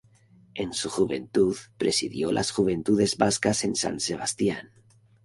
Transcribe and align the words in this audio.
En 0.55 0.73
su 0.73 0.89
juventud 0.89 1.55
presidió 1.77 2.31
las 2.31 2.49
Juventudes 2.49 3.19
Vascas 3.19 3.63
en 3.65 3.75
San 3.75 3.99
Sebastián. 3.99 4.71